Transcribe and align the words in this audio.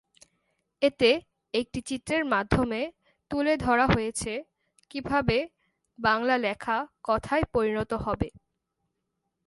এতে 0.81 1.09
একটি 1.53 1.79
চিত্রের 1.81 2.23
মাধ্যমে 2.25 2.81
তুলে 3.31 3.53
ধরা 3.57 3.85
হয়েছে 3.85 4.31
কীভাবে 4.91 5.37
বাংলা 5.99 6.35
লেখা 6.37 6.77
কথায় 7.03 7.43
পরিণত 7.53 7.91
হবে। 8.05 8.29